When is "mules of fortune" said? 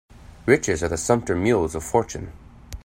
1.35-2.33